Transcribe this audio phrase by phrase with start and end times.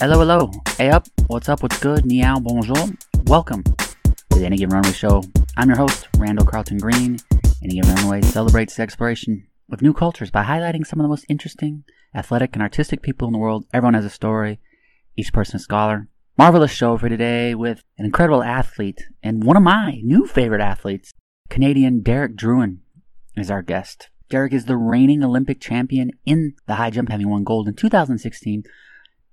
[0.00, 0.52] Hello, hello.
[0.76, 1.08] Hey up.
[1.26, 1.60] What's up?
[1.60, 2.06] What's good?
[2.06, 2.88] Ni hao, bonjour.
[3.24, 5.24] Welcome to the Any Given Runway Show.
[5.56, 7.18] I'm your host, Randall Carlton Green.
[7.64, 11.26] Any Given Runway celebrates the exploration of new cultures by highlighting some of the most
[11.28, 11.82] interesting,
[12.14, 13.66] athletic, and artistic people in the world.
[13.74, 14.60] Everyone has a story.
[15.16, 16.06] Each person a scholar.
[16.38, 21.12] Marvelous show for today with an incredible athlete and one of my new favorite athletes,
[21.50, 22.78] Canadian Derek Drouin,
[23.36, 24.10] is our guest.
[24.30, 28.62] Derek is the reigning Olympic champion in the high jump, having won gold in 2016,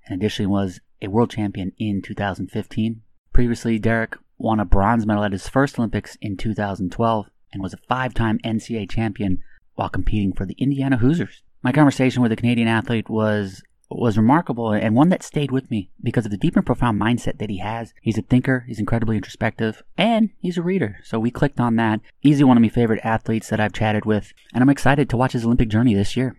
[0.06, 3.02] and additionally was a world champion in 2015.
[3.34, 7.78] Previously, Derek won a bronze medal at his first Olympics in 2012 and was a
[7.88, 9.42] five-time NCAA champion
[9.76, 11.42] while competing for the Indiana Hoosiers.
[11.62, 15.92] My conversation with the Canadian athlete was was remarkable and one that stayed with me
[16.02, 17.94] because of the deep and profound mindset that he has.
[18.02, 20.98] He's a thinker, he's incredibly introspective, and he's a reader.
[21.04, 22.02] So we clicked on that.
[22.24, 25.34] Easy one of my favorite athletes that I've chatted with, and I'm excited to watch
[25.34, 26.36] his Olympic journey this year.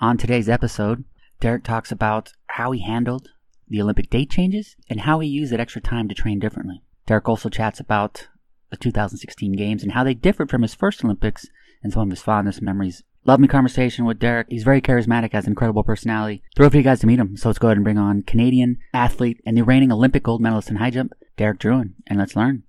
[0.00, 1.04] On today's episode,
[1.44, 3.28] Derek talks about how he handled
[3.68, 6.82] the Olympic date changes and how he used that extra time to train differently.
[7.04, 8.28] Derek also chats about
[8.70, 11.46] the 2016 games and how they differed from his first Olympics
[11.82, 14.46] and some of his fondest memories Love me conversation with Derek.
[14.48, 16.42] He's very charismatic, has an incredible personality.
[16.56, 17.36] Thrilled for you guys to meet him.
[17.36, 20.70] So let's go ahead and bring on Canadian athlete and the reigning Olympic gold medalist
[20.70, 22.62] in high jump, Derek Drouin, and let's learn.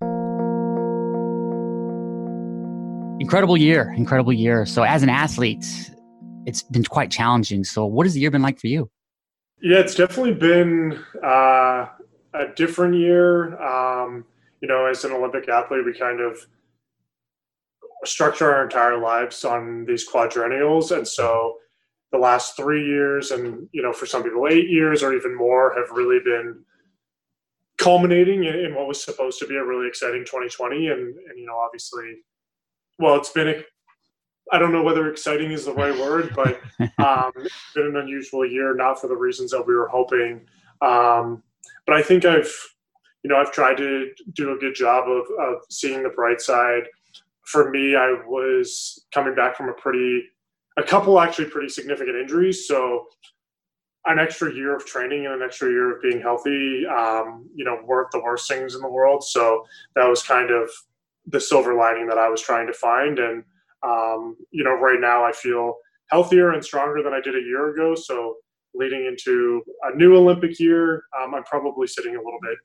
[3.22, 4.66] Incredible year, incredible year.
[4.66, 5.66] So as an athlete,
[6.46, 7.64] it's been quite challenging.
[7.64, 8.90] So what has the year been like for you?
[9.62, 11.88] Yeah, it's definitely been uh,
[12.34, 13.60] a different year.
[13.62, 14.26] Um,
[14.62, 16.46] you know, as an Olympic athlete, we kind of
[18.04, 21.56] structure our entire lives on these quadrennials and so
[22.12, 25.74] the last three years and you know for some people eight years or even more
[25.76, 26.64] have really been
[27.78, 31.46] culminating in, in what was supposed to be a really exciting 2020 and and you
[31.46, 32.18] know obviously
[33.00, 33.64] well it's been a
[34.52, 36.60] I don't know whether exciting is the right word, but
[37.00, 40.42] um, it's been an unusual year, not for the reasons that we were hoping.
[40.82, 41.42] Um,
[41.88, 42.52] but I think I've,
[43.24, 46.84] you know, I've tried to do a good job of, of seeing the bright side
[47.46, 50.24] for me, I was coming back from a pretty,
[50.78, 52.68] a couple actually pretty significant injuries.
[52.68, 53.08] So
[54.06, 57.80] an extra year of training and an extra year of being healthy, um, you know,
[57.86, 59.24] weren't the worst things in the world.
[59.24, 60.70] So that was kind of
[61.28, 63.20] the silver lining that I was trying to find.
[63.20, 63.44] And,
[63.84, 65.76] um, you know, right now I feel
[66.10, 67.96] healthier and stronger than I did a year ago.
[67.96, 68.36] So
[68.74, 72.58] leading into a new Olympic year, um, I'm probably sitting a little bit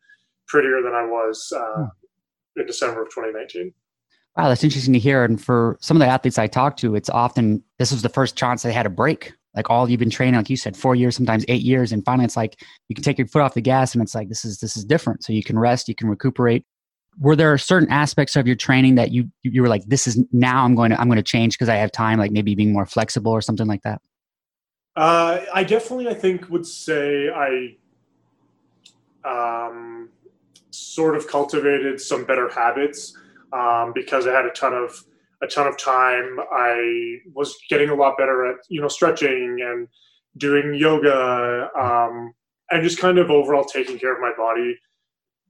[0.49, 2.61] prettier than I was uh, hmm.
[2.61, 3.73] in December of 2019.
[4.37, 5.25] Wow, that's interesting to hear.
[5.25, 8.37] And for some of the athletes I talk to, it's often this was the first
[8.37, 9.33] chance they had a break.
[9.55, 12.25] Like all you've been training, like you said, four years, sometimes eight years, and finally
[12.25, 14.59] it's like you can take your foot off the gas, and it's like this is
[14.59, 15.25] this is different.
[15.25, 16.65] So you can rest, you can recuperate.
[17.19, 20.65] Were there certain aspects of your training that you you were like, this is now
[20.65, 22.87] I'm going to I'm going to change because I have time, like maybe being more
[22.87, 24.01] flexible or something like that?
[24.97, 27.77] Uh, I definitely, I think, would say I
[29.25, 30.09] um,
[30.71, 33.17] sort of cultivated some better habits
[33.53, 35.05] um, because I had a ton of
[35.43, 36.39] a ton of time.
[36.53, 39.89] I was getting a lot better at you know stretching and
[40.37, 42.33] doing yoga um,
[42.71, 44.77] and just kind of overall taking care of my body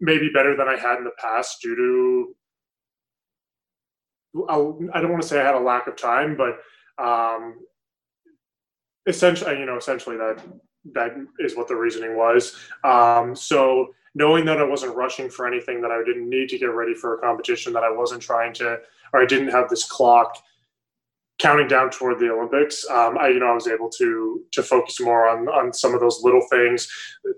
[0.00, 2.34] maybe better than I had in the past due to
[4.48, 6.60] I don't want to say I had a lack of time, but
[7.04, 7.56] um,
[9.06, 10.40] essentially, you know, essentially that
[10.92, 12.56] that is what the reasoning was.
[12.84, 16.66] Um, so knowing that I wasn't rushing for anything, that I didn't need to get
[16.66, 18.78] ready for a competition, that I wasn't trying to,
[19.12, 20.36] or I didn't have this clock
[21.40, 22.88] counting down toward the Olympics.
[22.90, 26.00] Um, I, you know, I was able to to focus more on on some of
[26.00, 26.88] those little things.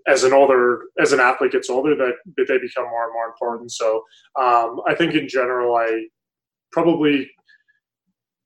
[0.06, 3.26] As an older, as an athlete gets older, that, that they become more and more
[3.26, 3.72] important.
[3.72, 4.02] So
[4.38, 6.06] um, I think in general, I
[6.72, 7.30] probably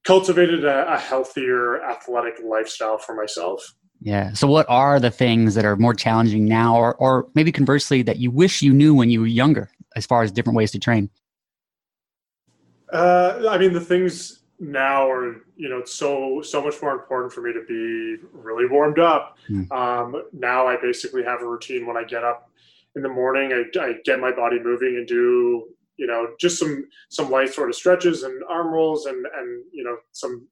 [0.04, 3.74] cultivated a, a healthier athletic lifestyle for myself.
[4.00, 4.32] Yeah.
[4.34, 8.18] So, what are the things that are more challenging now, or, or maybe conversely, that
[8.18, 11.08] you wish you knew when you were younger, as far as different ways to train?
[12.92, 17.32] Uh, I mean, the things now are, you know, it's so so much more important
[17.32, 19.36] for me to be really warmed up.
[19.50, 19.70] Mm.
[19.72, 22.50] Um, now, I basically have a routine when I get up
[22.94, 23.53] in the morning.
[23.53, 27.68] I, I get my body moving and do, you know, just some some light sort
[27.68, 30.48] of stretches and arm rolls and and you know some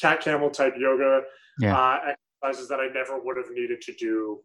[0.00, 1.22] cat camel type yoga.
[1.60, 1.76] Yeah.
[1.76, 4.40] Uh, exercises that I never would have needed to do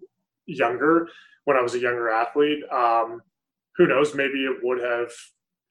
[0.46, 1.08] younger
[1.46, 2.64] when I was a younger athlete.
[2.72, 3.22] Um,
[3.76, 4.16] who knows?
[4.16, 5.12] Maybe it would have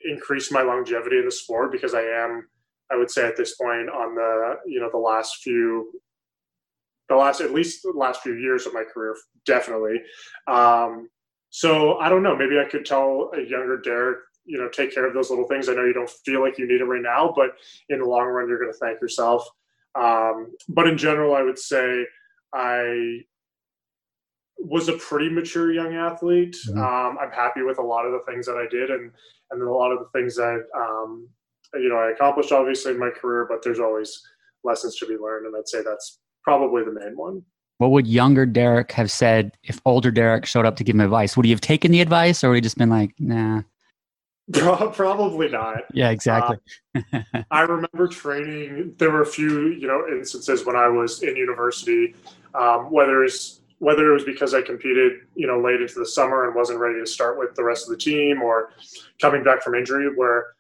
[0.03, 2.49] increased my longevity in the sport because I am,
[2.91, 5.93] I would say, at this point on the you know the last few,
[7.09, 10.03] the last at least the last few years of my career, definitely.
[10.47, 11.09] Um,
[11.51, 12.37] so I don't know.
[12.37, 15.69] Maybe I could tell a younger Derek, you know, take care of those little things.
[15.69, 17.51] I know you don't feel like you need it right now, but
[17.89, 19.47] in the long run, you're going to thank yourself.
[19.95, 22.05] Um, but in general, I would say
[22.55, 23.21] I
[24.59, 26.57] was a pretty mature young athlete.
[26.69, 26.79] Mhm.
[26.79, 29.13] Um, I'm happy with a lot of the things that I did and
[29.51, 31.29] and a lot of the things that um,
[31.75, 33.47] you know I accomplished obviously in my career.
[33.49, 34.21] But there's always
[34.65, 37.43] lessons to be learned, and I'd say that's probably the main one.
[37.79, 41.37] What would younger Derek have said if older Derek showed up to give him advice?
[41.37, 43.63] Would he have taken the advice or would he just been like, nah?
[44.53, 45.83] Probably not.
[45.93, 46.57] Yeah, exactly.
[47.51, 48.95] I remember training.
[48.97, 52.15] There were a few, you know, instances when I was in university,
[52.55, 56.47] um, whether it's whether it was because I competed, you know, late into the summer
[56.47, 58.71] and wasn't ready to start with the rest of the team, or
[59.21, 60.55] coming back from injury, where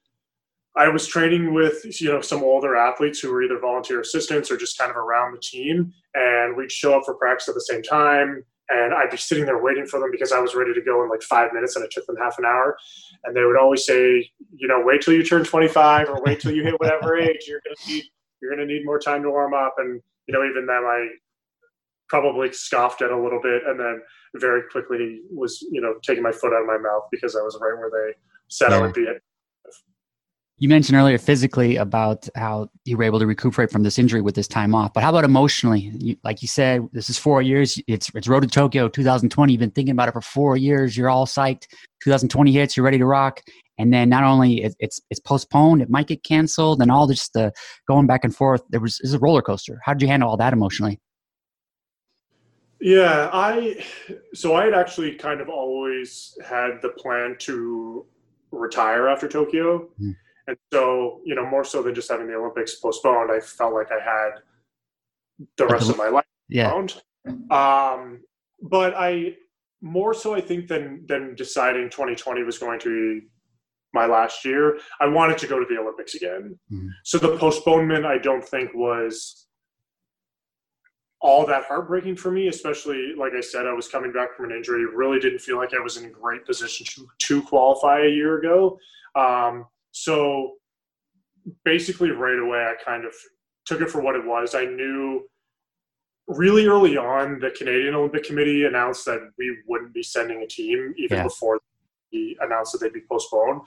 [0.77, 4.57] I was training with, you know, some older athletes who were either volunteer assistants or
[4.57, 7.83] just kind of around the team, and we'd show up for practice at the same
[7.83, 8.45] time.
[8.71, 11.09] And I'd be sitting there waiting for them because I was ready to go in
[11.09, 12.77] like five minutes, and it took them half an hour
[13.25, 16.53] and they would always say, you know, wait till you turn 25 or wait till
[16.53, 18.05] you hit whatever age you're going to need.
[18.41, 21.09] You're going to need more time to warm up, and you know, even then, I
[22.09, 24.01] probably scoffed at a little bit, and then
[24.37, 27.59] very quickly was, you know, taking my foot out of my mouth because I was
[27.61, 28.15] right where they
[28.49, 28.83] said I Yeah.
[28.83, 29.07] would be.
[29.09, 29.21] At.
[30.61, 34.35] You mentioned earlier physically about how you were able to recuperate from this injury with
[34.35, 35.93] this time off, but how about emotionally?
[35.95, 37.81] You, like you said, this is four years.
[37.87, 39.53] It's it's Road to Tokyo 2020.
[39.53, 40.97] You've been thinking about it for four years.
[40.97, 41.69] You're all psyched.
[42.03, 42.77] 2020 hits.
[42.77, 43.41] You're ready to rock.
[43.79, 47.29] And then not only it, it's it's postponed, it might get canceled, and all this
[47.29, 47.53] the
[47.87, 48.63] going back and forth.
[48.71, 49.81] There was is a roller coaster.
[49.85, 50.99] How did you handle all that emotionally?
[52.81, 53.85] Yeah, I
[54.35, 58.05] so I had actually kind of always had the plan to
[58.51, 59.89] retire after Tokyo.
[59.99, 60.13] Hmm.
[60.49, 63.93] And so, you know, more so than just having the Olympics postponed, I felt like
[63.93, 64.41] I had
[65.59, 66.73] the rest of my life Yeah.
[67.51, 68.23] Um,
[68.63, 69.37] but I
[69.83, 73.27] more so I think than than deciding 2020 was going to be
[73.93, 74.79] my last year.
[75.01, 76.59] I wanted to go to the Olympics again.
[76.73, 76.89] Mhm.
[77.05, 79.47] So the postponement I don't think was
[81.21, 84.57] all that heartbreaking for me, especially like I said, I was coming back from an
[84.57, 84.87] injury.
[84.87, 88.39] Really didn't feel like I was in a great position to to qualify a year
[88.39, 88.79] ago.
[89.15, 89.67] Um,
[90.03, 90.55] so
[91.65, 93.13] basically, right away, I kind of
[93.67, 94.55] took it for what it was.
[94.55, 95.29] I knew
[96.29, 100.95] really early on the Canadian Olympic Committee announced that we wouldn't be sending a team
[100.99, 101.23] even Yeah.
[101.25, 101.59] before
[102.11, 103.63] he announced that they'd be postponed.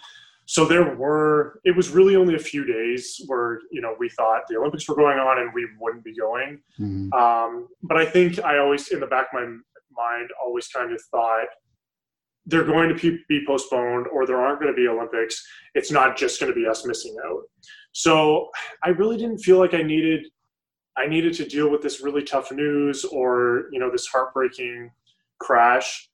[0.45, 4.41] So there were it was really only a few days where, you know, we thought
[4.47, 6.61] the Olympics were going on and we wouldn't be going.
[6.79, 7.11] Mhm.
[7.13, 9.47] Um, but I think I always, in the back of my
[10.03, 11.47] mind, always kind of thought
[12.45, 15.45] they're going to be- postponed or there aren't going to be Olympics.
[15.75, 17.43] It's not just going to be us missing out.
[17.91, 18.49] So
[18.83, 20.25] I really didn't feel like I needed,
[20.97, 24.91] I needed to deal with this really tough news or you know this heartbreaking
[25.39, 26.09] crash.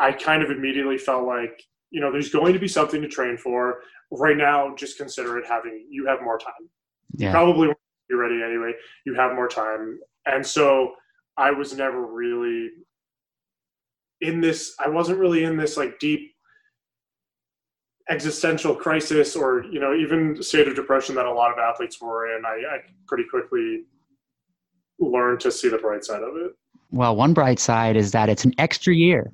[0.00, 3.36] I kind of immediately felt like you know there's going to be something to train
[3.36, 3.80] for.
[4.10, 6.70] Right now, just consider it having you have more time
[7.16, 7.30] yeah.
[7.30, 7.68] probably
[8.08, 8.72] be ready anyway.
[9.04, 10.92] You have more time, and so
[11.36, 12.70] I was never really
[14.24, 14.74] in this.
[14.78, 16.32] I wasn't really in this like deep
[18.10, 22.36] existential crisis, or you know, even state of depression that a lot of athletes were
[22.36, 22.44] in.
[22.44, 23.82] I, I pretty quickly
[24.98, 26.52] learned to see the bright side of it.
[26.90, 29.30] Well, one bright side is that it's an extra year,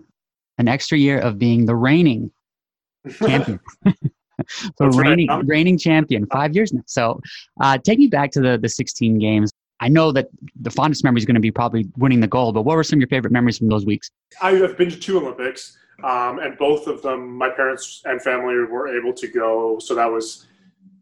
[0.59, 2.31] an extra year of being the reigning
[3.19, 3.61] champion.
[3.85, 3.93] so
[4.79, 5.09] That's right.
[5.09, 6.83] reigning, Um, reigning champion, five years now.
[6.87, 7.21] So
[7.61, 9.53] uh, take me back to the, the 16 games.
[9.81, 10.29] I know that
[10.61, 12.99] the fondest memory is going to be probably winning the gold, but what were some
[12.99, 14.11] of your favorite memories from those weeks?
[14.41, 18.55] I have been to two Olympics, um, and both of them, my parents and family
[18.55, 20.47] were able to go, so that was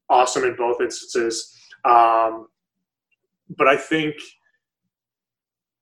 [0.09, 1.57] awesome in both instances.
[1.85, 2.47] Um,
[3.57, 4.17] but I think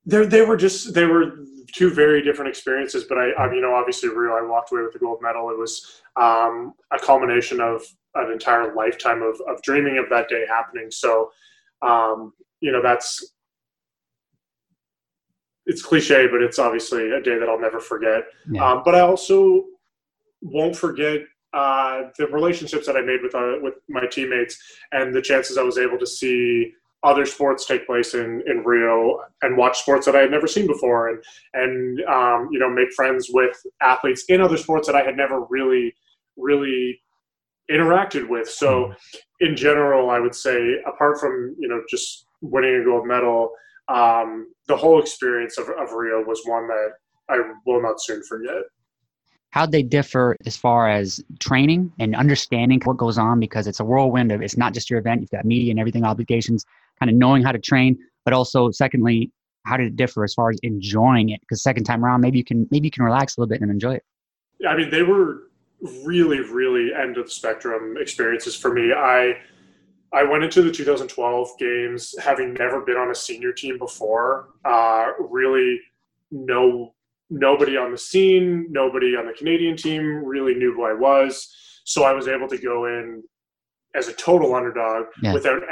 [0.07, 1.33] they were just they were
[1.73, 3.05] two very different experiences.
[3.05, 5.51] But I, I you know, obviously Rio, I walked away with the gold medal.
[5.51, 7.83] It was um, a culmination of
[8.15, 10.91] an entire lifetime of, of dreaming of that day happening.
[10.91, 11.31] So,
[11.83, 13.33] um, you know, that's
[15.67, 18.25] it's cliche, but it's obviously a day that I'll never forget.
[18.51, 18.65] Yeah.
[18.65, 19.65] Um, but I also
[20.41, 21.21] won't forget
[21.53, 24.59] uh, the relationships that I made with uh, with my teammates
[24.93, 26.73] and the chances I was able to see
[27.03, 30.67] other sports take place in, in Rio and watch sports that I had never seen
[30.67, 35.03] before and and um, you know make friends with athletes in other sports that I
[35.03, 35.95] had never really
[36.37, 37.01] really
[37.71, 38.49] interacted with.
[38.49, 38.93] So
[39.41, 43.51] in general, I would say apart from you know just winning a gold medal,
[43.89, 46.91] um, the whole experience of, of Rio was one that
[47.29, 48.63] I will not soon forget.
[49.51, 53.41] How'd they differ as far as training and understanding what goes on?
[53.41, 56.05] Because it's a whirlwind of it's not just your event, you've got media and everything,
[56.05, 56.65] obligations,
[56.99, 59.31] kind of knowing how to train, but also secondly,
[59.65, 61.41] how did it differ as far as enjoying it?
[61.41, 63.71] Because second time around, maybe you can maybe you can relax a little bit and
[63.71, 64.05] enjoy it.
[64.67, 65.45] I mean, they were
[66.05, 68.93] really, really end of the spectrum experiences for me.
[68.93, 69.39] I
[70.13, 74.51] I went into the 2012 games having never been on a senior team before.
[74.65, 75.81] Uh, really,
[76.31, 76.95] no
[77.29, 81.55] nobody on the scene, nobody on the Canadian team really knew who I was.
[81.85, 83.23] So I was able to go in
[83.95, 85.33] as a total underdog yeah.
[85.33, 85.63] without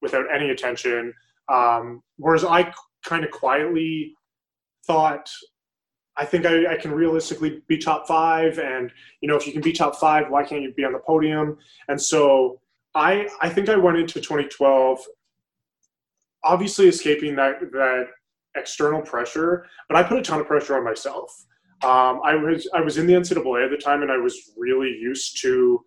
[0.00, 1.12] without any attention.
[1.48, 2.72] Um, whereas I
[3.04, 4.14] kind of quietly
[4.86, 5.30] thought,
[6.16, 9.62] I think I, I, can realistically be top five, and you know, if you can
[9.62, 11.58] be top five, why can't you be on the podium?
[11.88, 12.60] And so
[12.94, 15.00] I I think I went into 2012,
[16.44, 18.06] obviously escaping that that
[18.54, 21.44] external pressure, but I put a ton of pressure on myself.
[21.82, 24.90] Um, I was I was in the NCAA at the time, and I was really
[24.90, 25.84] used to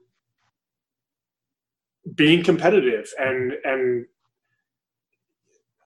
[2.15, 4.05] being competitive, and and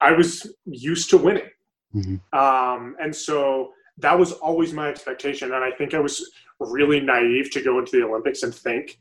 [0.02, 1.50] I was used to winning,
[1.94, 2.38] mm-hmm.
[2.38, 5.54] um, and so that was always my expectation.
[5.54, 8.98] And I think I was really naive to go into the Olympics and think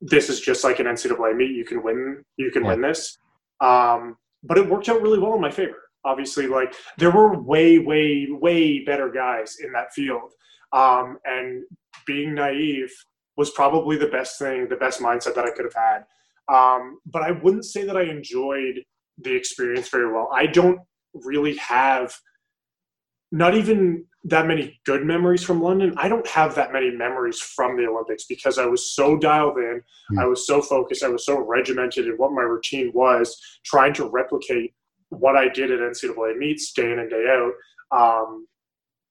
[0.00, 1.50] this is just like an NCAA meet.
[1.50, 2.24] You can win.
[2.36, 2.70] You can yeah.
[2.70, 3.18] win this.
[3.60, 7.78] Um, but it worked out really well in my favor obviously like there were way
[7.78, 10.32] way way better guys in that field
[10.72, 11.64] um, and
[12.06, 12.92] being naive
[13.36, 16.04] was probably the best thing the best mindset that i could have had
[16.54, 18.82] um, but i wouldn't say that i enjoyed
[19.18, 20.80] the experience very well i don't
[21.12, 22.14] really have
[23.32, 27.76] not even that many good memories from london i don't have that many memories from
[27.76, 29.80] the olympics because i was so dialed in
[30.12, 30.22] mm.
[30.22, 34.08] i was so focused i was so regimented in what my routine was trying to
[34.10, 34.74] replicate
[35.10, 37.52] what I did at NCAA meets day in and day out,
[37.96, 38.46] um,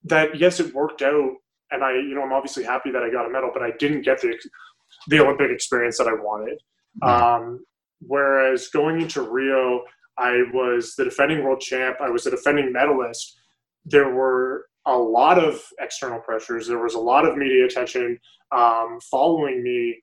[0.05, 1.31] that yes, it worked out,
[1.71, 4.01] and I, you know, I'm obviously happy that I got a medal, but I didn't
[4.01, 4.33] get the
[5.07, 6.59] the Olympic experience that I wanted.
[7.03, 7.63] Um,
[8.01, 9.83] whereas going into Rio,
[10.17, 11.97] I was the defending world champ.
[12.01, 13.38] I was the defending medalist.
[13.86, 16.67] There were a lot of external pressures.
[16.67, 18.17] There was a lot of media attention
[18.51, 20.01] um, following me.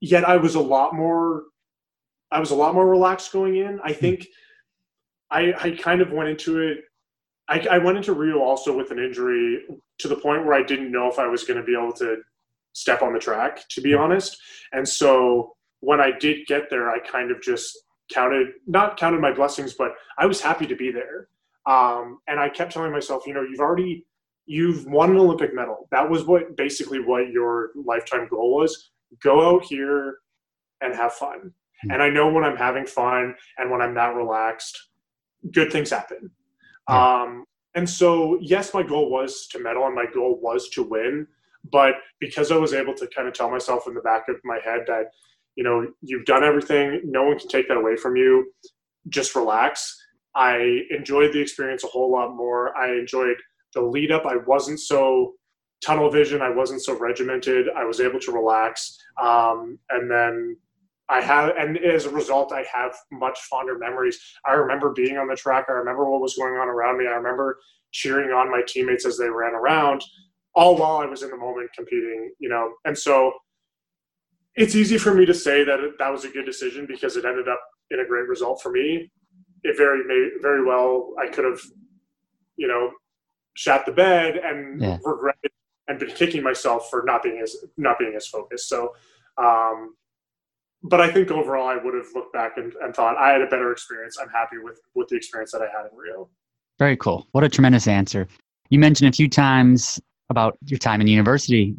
[0.00, 1.44] Yet I was a lot more
[2.30, 3.80] I was a lot more relaxed going in.
[3.82, 3.98] I hmm.
[3.98, 4.26] think
[5.30, 6.78] I, I kind of went into it.
[7.48, 9.60] I, I went into Rio also with an injury
[9.98, 12.16] to the point where I didn't know if I was going to be able to
[12.74, 13.98] step on the track, to be hmm.
[13.98, 14.36] honest.
[14.72, 17.78] And so when I did get there, I kind of just
[18.12, 21.28] counted, not counted my blessings, but I was happy to be there.
[21.68, 24.06] Um, and I kept telling myself, you know, you've already,
[24.46, 25.86] you've won an Olympic medal.
[25.90, 28.90] That was what basically what your lifetime goal was.
[29.22, 30.16] Go out here
[30.80, 31.52] and have fun.
[31.82, 31.90] Hmm.
[31.90, 34.76] And I know when I'm having fun and when I'm not relaxed,
[35.52, 36.30] good things happen.
[36.88, 37.22] Yeah.
[37.22, 37.44] Um,
[37.74, 41.26] and so, yes, my goal was to medal and my goal was to win.
[41.70, 44.58] But because I was able to kind of tell myself in the back of my
[44.64, 45.10] head that,
[45.54, 48.52] you know, you've done everything, no one can take that away from you,
[49.10, 50.02] just relax.
[50.34, 52.76] I enjoyed the experience a whole lot more.
[52.76, 53.36] I enjoyed
[53.74, 54.26] the lead up.
[54.26, 55.34] I wasn't so
[55.84, 56.42] tunnel vision.
[56.42, 57.68] I wasn't so regimented.
[57.76, 58.98] I was able to relax.
[59.22, 60.56] Um, and then
[61.08, 64.18] I have, and as a result, I have much fonder memories.
[64.46, 65.66] I remember being on the track.
[65.68, 67.06] I remember what was going on around me.
[67.06, 67.58] I remember
[67.92, 70.04] cheering on my teammates as they ran around,
[70.54, 72.32] all while I was in the moment competing.
[72.38, 73.32] You know, and so
[74.54, 77.48] it's easy for me to say that that was a good decision because it ended
[77.48, 79.10] up in a great result for me.
[79.62, 81.60] It very may very well I could have,
[82.56, 82.92] you know,
[83.54, 84.98] shat the bed and yeah.
[85.04, 85.50] regretted
[85.88, 88.68] and been kicking myself for not being as not being as focused.
[88.68, 88.94] So.
[89.36, 89.94] Um,
[90.84, 93.48] but I think overall, I would have looked back and, and thought I had a
[93.48, 94.16] better experience.
[94.20, 96.28] I'm happy with with the experience that I had in Rio.
[96.78, 97.26] Very cool.
[97.32, 98.28] What a tremendous answer.
[98.70, 100.00] You mentioned a few times
[100.30, 101.74] about your time in university.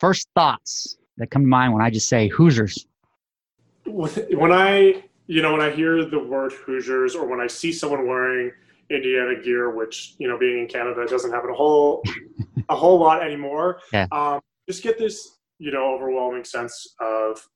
[0.00, 2.86] First thoughts that come to mind when I just say Hoosiers.
[3.86, 8.06] When I, you know, when I hear the word Hoosiers or when I see someone
[8.06, 8.52] wearing
[8.90, 12.02] Indiana gear, which you know, being in Canada doesn't happen a whole
[12.68, 13.80] a whole lot anymore.
[13.94, 14.06] Yeah.
[14.12, 17.48] Um, just get this, you know, overwhelming sense of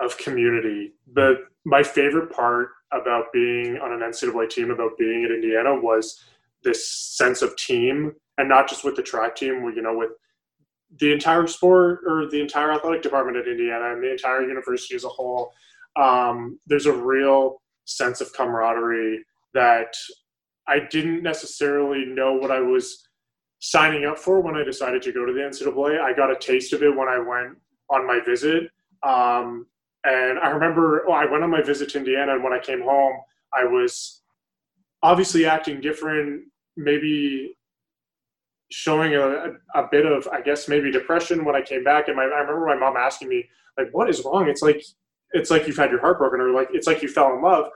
[0.00, 0.94] of community.
[1.12, 1.36] But
[1.66, 6.24] my favorite part about being on an NCAA team, about being at Indiana, was
[6.64, 9.70] this sense of team, and not just with the track team.
[9.76, 10.12] You know, with
[10.98, 15.04] the entire sport or the entire athletic department at Indiana and the entire university as
[15.04, 15.52] a whole.
[15.96, 19.24] Um, there's a real sense of camaraderie
[19.54, 19.94] that
[20.68, 23.06] I didn't necessarily know what I was
[23.60, 26.00] signing up for when I decided to go to the NCAA.
[26.00, 27.56] I got a taste of it when I went
[27.90, 28.70] on my visit.
[29.02, 29.66] Um,
[30.04, 32.82] and I remember oh, I went on my visit to Indiana, and when I came
[32.82, 33.16] home,
[33.52, 34.22] I was
[35.02, 36.44] obviously acting different,
[36.76, 37.56] maybe
[38.70, 42.08] showing a, a bit of, I guess, maybe depression when I came back.
[42.08, 43.48] And my, I remember my mom asking me,
[43.78, 44.48] like, what is wrong?
[44.48, 44.82] It's like,
[45.36, 47.66] it's like you've had your heart broken, or like, it's like you fell in love.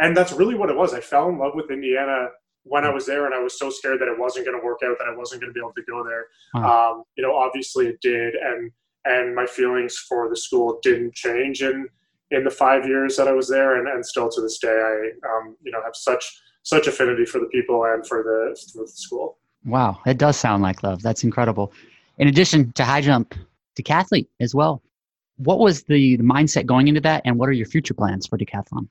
[0.00, 0.94] And that's really what it was.
[0.94, 2.28] I fell in love with Indiana
[2.62, 4.80] when I was there, and I was so scared that it wasn't going to work
[4.84, 6.26] out, that I wasn't going to be able to go there.
[6.64, 8.34] Um, you know, obviously it did.
[8.34, 8.70] And
[9.04, 11.88] and my feelings for the school didn't change in
[12.30, 15.28] in the five years that I was there, and, and still to this day, I
[15.28, 16.24] um, you know have such
[16.62, 19.38] such affinity for the people and for the, for the school.
[19.64, 21.02] Wow, it does sound like love.
[21.02, 21.72] That's incredible.
[22.18, 23.34] In addition to high jump,
[23.76, 24.82] to decathlete as well.
[25.38, 28.36] What was the, the mindset going into that, and what are your future plans for
[28.36, 28.88] decathlon?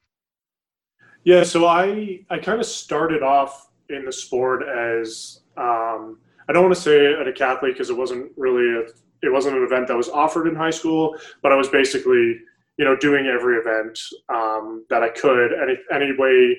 [1.24, 6.64] Yeah, so I I kind of started off in the sport as um, I don't
[6.64, 8.82] want to say a decathlete because it wasn't really a,
[9.26, 12.40] it wasn't an event that was offered in high school, but I was basically
[12.78, 14.00] you know doing every event
[14.30, 16.58] um, that I could any any way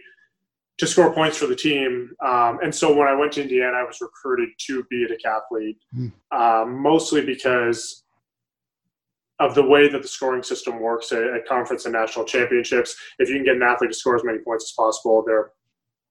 [0.79, 2.11] to score points for the team.
[2.25, 5.79] Um, and so when I went to Indiana, I was recruited to be a decathlete,
[5.97, 6.13] mm.
[6.31, 8.05] um, mostly because
[9.41, 12.97] of the way that the scoring system works at, at, conference and national championships.
[13.19, 15.53] If you can get an athlete to score as many points as possible, they're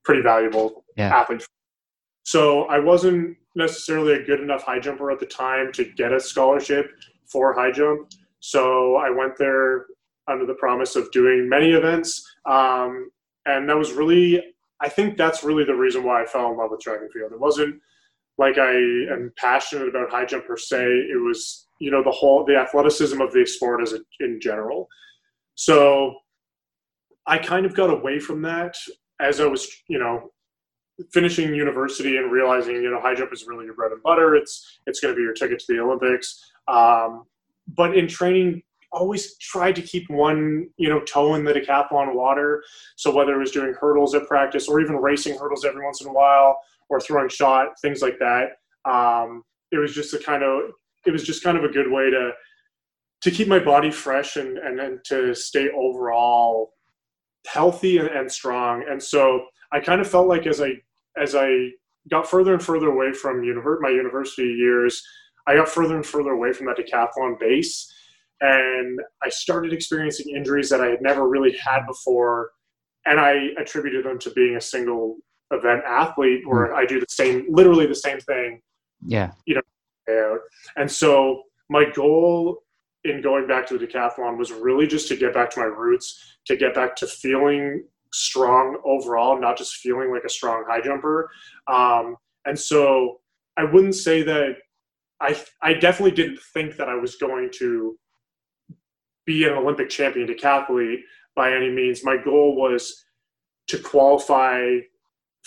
[0.05, 1.15] pretty valuable yeah.
[1.15, 1.45] athletes.
[2.23, 6.19] So I wasn't necessarily a good enough high jumper at the time to get a
[6.19, 6.91] scholarship
[7.25, 8.09] for high jump.
[8.39, 9.87] So I went there
[10.27, 12.35] under the promise of doing many events.
[12.45, 13.09] Um,
[13.45, 14.43] and that was really,
[14.81, 17.31] I think that's really the reason why I fell in love with track and field.
[17.31, 17.81] It wasn't
[18.37, 20.83] like I am passionate about high jump per se.
[20.83, 24.87] It was you know the whole the athleticism of the sport as a, in general.
[25.55, 26.15] So
[27.25, 28.75] I kind of got away from that
[29.19, 30.31] as I was you know
[31.11, 34.35] finishing university and realizing you know high jump is really your bread and butter.
[34.35, 36.43] It's it's going to be your ticket to the Olympics.
[36.67, 37.23] Um,
[37.75, 42.63] but in training, always tried to keep one you know toe in the decathlon water.
[42.95, 46.07] So whether it was doing hurdles at practice or even racing hurdles every once in
[46.07, 48.49] a while or throwing shot things like that.
[48.89, 50.71] Um, it was just a kind of
[51.05, 52.31] it was just kind of a good way to
[53.21, 56.71] to keep my body fresh and and, and to stay overall
[57.47, 58.83] healthy and, and strong.
[58.89, 60.73] And so I kind of felt like as I
[61.21, 61.71] as I
[62.09, 63.41] got further and further away from
[63.81, 65.01] my university years,
[65.47, 67.91] I got further and further away from that decathlon base.
[68.39, 72.51] And I started experiencing injuries that I had never really had before.
[73.05, 75.17] And I attributed them to being a single
[75.51, 76.75] event athlete where mm.
[76.75, 78.61] I do the same, literally the same thing.
[79.05, 79.31] Yeah.
[79.45, 80.39] You know.
[80.75, 82.63] And so my goal
[83.03, 86.37] in going back to the decathlon was really just to get back to my roots,
[86.45, 87.83] to get back to feeling
[88.13, 91.29] strong overall, not just feeling like a strong high jumper.
[91.67, 93.19] Um, and so
[93.57, 94.55] I wouldn't say that
[95.19, 97.97] I I definitely didn't think that I was going to
[99.25, 101.01] be an Olympic champion decathlete
[101.35, 102.03] by any means.
[102.03, 103.03] My goal was
[103.67, 104.79] to qualify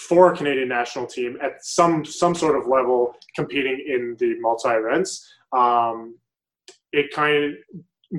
[0.09, 4.71] for a Canadian national team at some some sort of level competing in the multi
[4.71, 5.33] events.
[5.53, 6.17] Um,
[6.93, 7.51] it kind of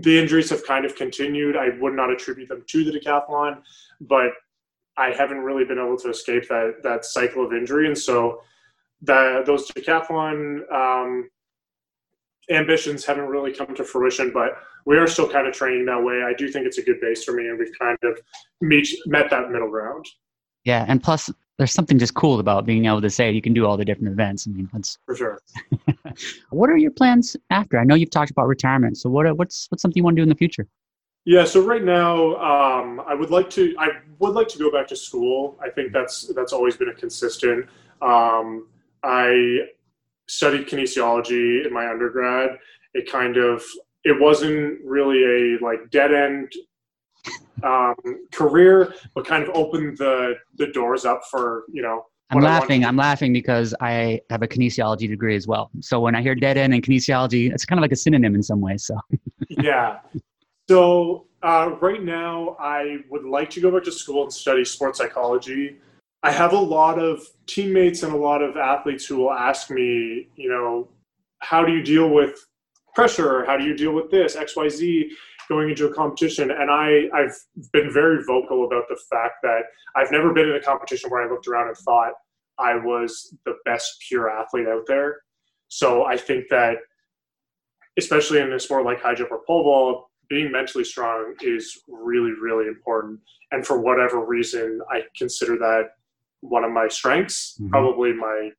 [0.03, 1.57] the injuries have kind of continued.
[1.57, 3.61] I would not attribute them to the decathlon,
[4.01, 4.31] but
[4.97, 8.41] I haven't really been able to escape that that cycle of injury, and so
[9.01, 11.29] the those decathlon um,
[12.49, 14.31] ambitions haven't really come to fruition.
[14.31, 14.51] But
[14.85, 16.23] we are still kind of training that way.
[16.23, 18.19] I do think it's a good base for me, and we've kind of
[18.61, 20.05] meet, met that middle ground.
[20.63, 21.29] Yeah, and plus
[21.61, 24.11] there's something just cool about being able to say you can do all the different
[24.11, 24.47] events.
[24.47, 25.39] I mean, that's for sure.
[26.49, 27.77] what are your plans after?
[27.77, 28.97] I know you've talked about retirement.
[28.97, 30.67] So what what's what's something you want to do in the future?
[31.23, 33.75] Yeah, so right now, um, I would like to.
[33.77, 35.55] I would like to go back to school.
[35.63, 37.67] I think that's that's always been a consistent.
[38.01, 38.67] Um,
[39.03, 39.67] I
[40.27, 42.57] studied kinesiology in my undergrad.
[42.95, 43.63] It kind of
[44.03, 46.51] it wasn't really a like dead end
[47.63, 47.95] um,
[48.31, 52.05] career, but kind of opened the the doors up for you know.
[52.29, 52.85] I'm laughing.
[52.85, 55.69] I'm laughing because I have a kinesiology degree as well.
[55.81, 58.41] So when I hear dead end and kinesiology, it's kind of like a synonym in
[58.41, 58.85] some ways.
[58.85, 58.95] So.
[59.49, 59.99] yeah.
[60.69, 64.99] So uh, right now, I would like to go back to school and study sports
[64.99, 65.77] psychology.
[66.23, 70.29] I have a lot of teammates and a lot of athletes who will ask me,
[70.35, 70.87] you know,
[71.39, 72.47] how do you deal with
[72.93, 73.43] pressure?
[73.45, 75.11] How do you deal with this X Y Z?
[75.51, 76.49] Going into a competition.
[76.49, 77.37] And I, I've
[77.73, 79.63] been very vocal about the fact that
[79.97, 82.13] I've never been in a competition where I looked around and thought
[82.57, 85.17] I was the best pure athlete out there.
[85.67, 86.77] So I think that,
[87.99, 92.31] especially in a sport like high jump or pole vault, being mentally strong is really,
[92.41, 93.19] really important.
[93.51, 95.89] And for whatever reason, I consider that
[96.39, 97.71] one of my strengths, mm-hmm.
[97.71, 98.51] probably my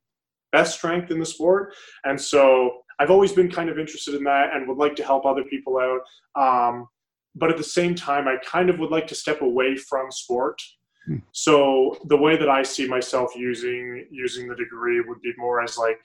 [0.53, 1.75] best strength in the sport.
[2.05, 5.27] And so I've always been kind of interested in that and would like to help
[5.27, 6.01] other people out.
[6.41, 6.87] Um,
[7.35, 10.61] but at the same time, I kind of would like to step away from sport.
[11.07, 11.17] Hmm.
[11.33, 15.77] So the way that I see myself using using the degree would be more as
[15.77, 15.99] like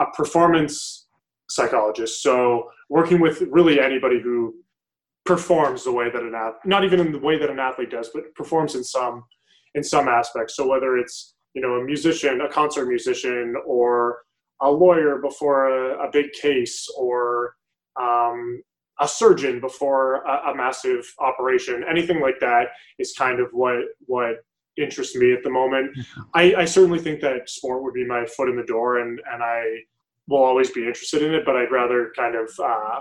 [0.00, 1.06] a performance
[1.50, 2.22] psychologist.
[2.22, 4.54] So working with really anybody who
[5.24, 8.10] performs the way that an athlete, not even in the way that an athlete does,
[8.14, 9.24] but performs in some
[9.74, 10.56] in some aspects.
[10.56, 14.18] So whether it's you know a musician, a concert musician, or
[14.60, 17.54] a lawyer before a, a big case or
[17.98, 18.62] um,
[19.00, 24.36] a surgeon before a, a, massive operation anything like that is kind of what what
[24.76, 25.96] interest me at the moment.
[26.34, 29.42] I, I certainly think that sport would be my foot in the door, and and
[29.42, 29.62] I
[30.28, 31.46] will always be interested in it.
[31.46, 33.00] But I'd rather kind of uh,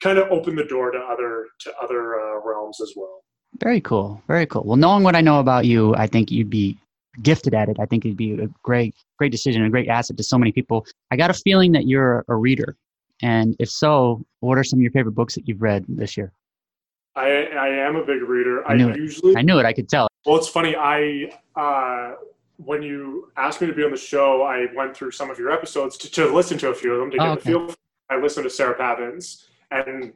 [0.00, 3.24] kind of open the door to other to other uh, realms as well.
[3.58, 4.22] Very cool.
[4.28, 4.62] Very cool.
[4.62, 6.78] Well, knowing what I know about you, I think you'd be
[7.22, 7.78] gifted at it.
[7.80, 10.86] I think it'd be a great, great decision, a great asset to so many people.
[11.10, 12.76] I got a feeling that you're a reader,
[13.22, 16.32] and if so, what are some of your favorite books that you've read this year?
[17.16, 18.66] I I am a big reader.
[18.68, 19.38] I, knew usually it.
[19.38, 19.66] I knew it.
[19.66, 20.08] I could tell.
[20.24, 20.76] Well, it's funny.
[20.76, 22.14] I uh,
[22.56, 25.50] when you asked me to be on the show, I went through some of your
[25.50, 27.52] episodes to, to listen to a few of them to get oh, okay.
[27.52, 27.74] the feel.
[28.10, 30.12] I listened to Sarah Pavan's, and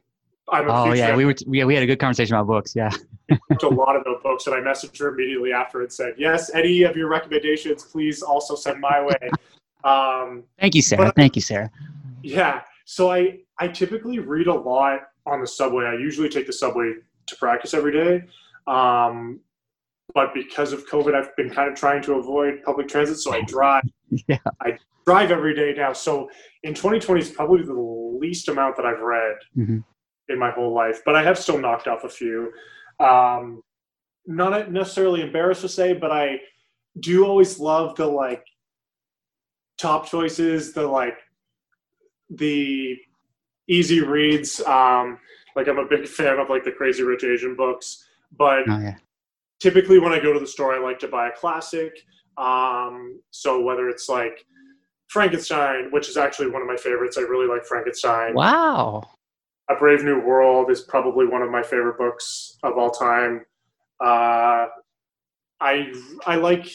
[0.53, 2.75] I'm oh yeah, we were we, we had a good conversation about books.
[2.75, 2.91] Yeah,
[3.29, 6.95] a lot of books, and I messaged her immediately after and said, "Yes, any of
[6.95, 9.29] your recommendations, please also send my way."
[9.85, 11.07] Um, Thank you, Sarah.
[11.07, 11.69] But, Thank you, Sarah.
[12.21, 15.83] Yeah, so I I typically read a lot on the subway.
[15.83, 16.93] I usually take the subway
[17.27, 18.23] to practice every day.
[18.65, 19.41] Um,
[20.13, 23.41] but because of COVID, I've been kind of trying to avoid public transit, so I
[23.41, 23.83] drive.
[24.27, 24.37] yeah.
[24.61, 25.93] I drive every day now.
[25.93, 26.29] So
[26.63, 29.79] in 2020 is probably the least amount that I've read mm-hmm.
[30.29, 32.51] In my whole life, but I have still knocked off a few.
[32.99, 33.61] Um,
[34.25, 36.39] not necessarily embarrassed to say, but I
[36.99, 38.45] do always love the like
[39.77, 41.17] top choices, the like
[42.29, 42.97] the
[43.67, 44.61] easy reads.
[44.61, 45.19] Um,
[45.55, 48.05] like I'm a big fan of like the Crazy Rich Asian books,
[48.37, 48.95] but oh, yeah.
[49.59, 51.99] typically when I go to the store, I like to buy a classic.
[52.37, 54.45] Um, so whether it's like
[55.09, 58.33] Frankenstein, which is actually one of my favorites, I really like Frankenstein.
[58.33, 59.03] Wow.
[59.69, 63.45] A Brave New World is probably one of my favorite books of all time.
[63.99, 64.67] Uh,
[65.61, 65.93] I
[66.25, 66.67] I like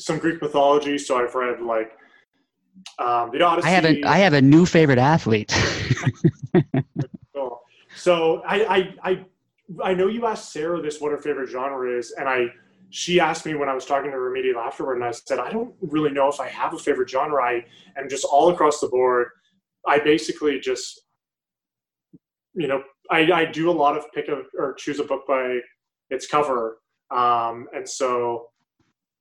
[0.00, 1.92] some Greek mythology, so I've read like
[2.98, 3.68] um, the Odyssey.
[3.68, 5.54] I have a I have a new favorite athlete.
[7.96, 9.24] So I, I, I,
[9.82, 12.46] I know you asked Sarah this what her favorite genre is, and I
[12.90, 15.50] she asked me when I was talking to her immediately afterward, and I said I
[15.50, 17.42] don't really know if I have a favorite genre.
[17.42, 17.64] I
[17.98, 19.28] am just all across the board.
[19.88, 21.05] I basically just,
[22.56, 25.60] you know, I, I do a lot of pick a or choose a book by
[26.10, 26.78] its cover,
[27.10, 28.48] um, and so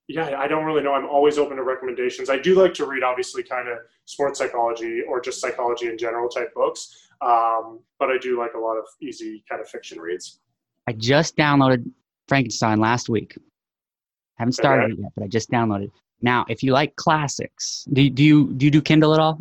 [0.07, 0.93] yeah, I don't really know.
[0.93, 2.29] I'm always open to recommendations.
[2.29, 6.29] I do like to read, obviously, kind of sports psychology or just psychology in general
[6.29, 7.09] type books.
[7.21, 10.39] Um, but I do like a lot of easy kind of fiction reads.
[10.87, 11.89] I just downloaded
[12.27, 13.33] Frankenstein last week.
[13.37, 14.93] I Haven't started okay.
[14.93, 15.91] it yet, but I just downloaded.
[16.21, 19.39] Now, if you like classics, do, do you do you do Kindle at all?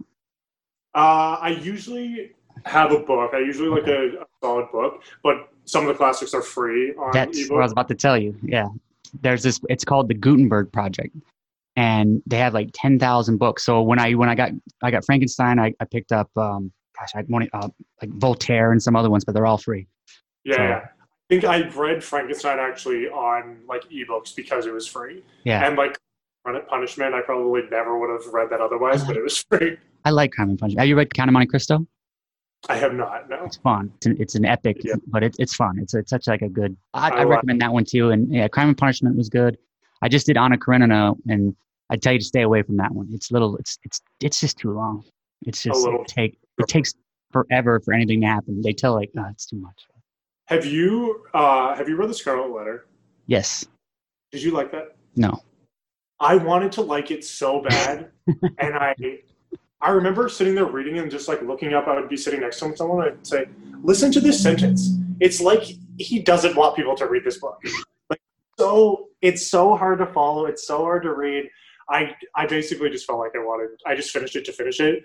[0.94, 2.32] Uh, I usually
[2.64, 3.32] have a book.
[3.34, 7.10] I usually like a, a, solid book, but some of the classics are free on
[7.12, 7.52] That's ebook.
[7.52, 8.36] what I was about to tell you.
[8.42, 8.68] Yeah,
[9.22, 9.60] there's this.
[9.68, 11.16] It's called the Gutenberg Project,
[11.76, 13.64] and they have like ten thousand books.
[13.64, 17.10] So when I when I got I got Frankenstein, I, I picked up um, gosh,
[17.14, 17.68] I want uh,
[18.00, 19.86] like Voltaire and some other ones, but they're all free.
[20.44, 20.88] Yeah, so, I
[21.28, 25.22] think I read Frankenstein actually on like ebooks because it was free.
[25.44, 25.98] Yeah, and like
[26.68, 29.78] Punishment, I probably never would have read that otherwise, but it was free.
[30.04, 30.80] I like Crime and Punishment.
[30.80, 31.86] Have you read Count of Monte Cristo?
[32.68, 33.28] I have not.
[33.28, 33.92] No, it's fun.
[33.96, 34.94] It's an, it's an epic, yeah.
[35.06, 35.78] but it, it's fun.
[35.78, 36.76] It's it's such like a good.
[36.94, 38.10] I, I, I recommend that one too.
[38.10, 39.58] And yeah, Crime and Punishment was good.
[40.02, 41.54] I just did Anna Karenina, and
[41.90, 43.08] I'd tell you to stay away from that one.
[43.12, 43.56] It's little.
[43.56, 45.04] It's it's it's just too long.
[45.42, 46.94] It's just it take it takes
[47.32, 48.62] forever for anything to happen.
[48.62, 49.86] They tell like, oh, it's too much.
[50.46, 52.86] Have you uh, have you read the Scarlet Letter?
[53.26, 53.66] Yes.
[54.32, 54.96] Did you like that?
[55.16, 55.42] No.
[56.20, 58.10] I wanted to like it so bad,
[58.58, 58.94] and I
[59.84, 61.86] I remember sitting there reading and just like looking up.
[61.86, 63.06] I would be sitting next to someone.
[63.06, 63.44] I'd say,
[63.82, 64.88] "Listen to this sentence."
[65.20, 65.62] It's like
[65.98, 67.62] he doesn't want people to read this book.
[68.08, 68.20] Like,
[68.58, 70.46] so it's so hard to follow.
[70.46, 71.50] It's so hard to read.
[71.90, 73.70] I I basically just felt like I wanted.
[73.86, 75.04] I just finished it to finish it,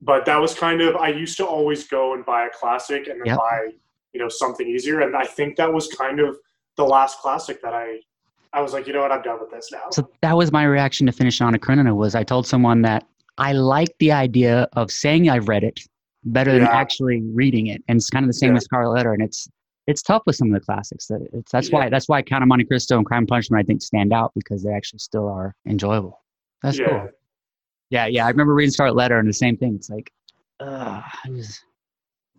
[0.00, 3.20] but that was kind of I used to always go and buy a classic and
[3.20, 3.38] then yep.
[3.38, 3.70] buy
[4.12, 6.36] you know something easier, and I think that was kind of
[6.76, 7.98] the last classic that I
[8.52, 9.90] I was like, you know what, I'm done with this now.
[9.90, 13.04] So that was my reaction to finish Anna Karenina was I told someone that
[13.38, 15.80] I like the idea of saying I've read it
[16.24, 16.58] better yeah.
[16.58, 18.54] than actually reading it, and it's kind of the same yeah.
[18.54, 19.48] with Scarlet Letter, and it's
[19.86, 21.10] it's tough with some of the classics.
[21.32, 21.78] It's, that's yeah.
[21.78, 24.32] why that's why Count of Monte Cristo and Crime and Punishment I think stand out
[24.34, 26.20] because they actually still are enjoyable.
[26.62, 27.08] That's cool.
[27.90, 28.26] Yeah, yeah.
[28.26, 29.76] I remember reading Scarlet Letter and the same thing.
[29.76, 30.12] It's like,
[30.60, 31.58] uh, was,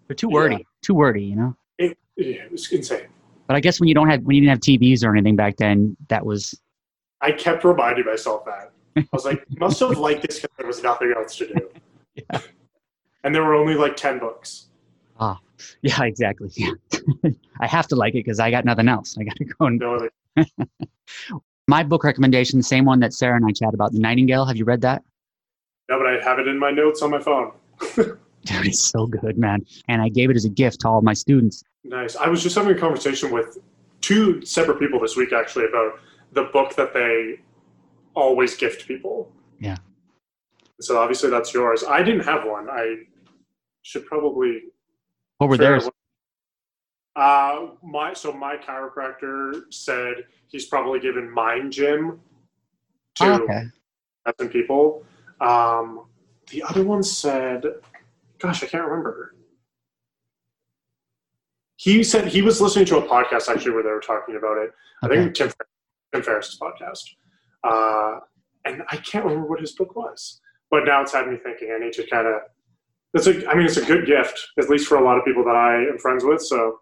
[0.07, 0.63] they're too wordy, yeah.
[0.83, 1.55] too wordy, you know.
[1.79, 3.07] It, it was insane.
[3.47, 5.57] But I guess when you don't have when you didn't have TVs or anything back
[5.57, 6.53] then, that was.
[7.21, 10.83] I kept reminding myself that I was like, must have liked this because there was
[10.83, 11.69] nothing else to do.
[12.15, 12.41] yeah.
[13.23, 14.67] And there were only like ten books.
[15.19, 15.39] Ah,
[15.81, 16.49] yeah, exactly.
[16.55, 16.71] Yeah.
[17.59, 19.17] I have to like it because I got nothing else.
[19.19, 19.79] I got to go and.
[19.79, 20.09] No,
[21.67, 24.45] My book recommendation, the same one that Sarah and I chat about, The Nightingale.
[24.45, 25.03] Have you read that?
[25.89, 27.51] No, but I have it in my notes on my phone.
[27.95, 28.17] Dude,
[28.65, 29.65] it's so good, man.
[29.87, 31.63] And I gave it as a gift to all my students.
[31.83, 32.15] Nice.
[32.15, 33.59] I was just having a conversation with
[34.01, 35.99] two separate people this week, actually, about
[36.33, 37.39] the book that they
[38.15, 39.31] always gift people.
[39.59, 39.77] Yeah.
[40.81, 41.83] So obviously that's yours.
[41.83, 42.69] I didn't have one.
[42.69, 42.95] I
[43.81, 44.61] should probably.
[45.37, 45.89] What were theirs?
[47.15, 52.19] Uh, my so my chiropractor said he's probably given mine Gym
[53.15, 53.63] to Oh, okay.
[54.39, 55.03] some people.
[55.41, 56.05] Um,
[56.51, 57.63] the other one said,
[58.39, 59.35] "Gosh, I can't remember."
[61.77, 64.71] He said he was listening to a podcast actually where they were talking about it.
[65.01, 65.49] I think Tim,
[66.13, 67.03] Tim Ferriss's podcast,
[67.63, 68.19] uh,
[68.65, 70.41] and I can't remember what his book was.
[70.71, 71.71] But now it's had me thinking.
[71.75, 72.35] I need to kind of.
[73.13, 73.49] It's a.
[73.49, 75.77] I mean, it's a good gift, at least for a lot of people that I
[75.89, 76.41] am friends with.
[76.41, 76.79] So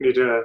[0.00, 0.42] need to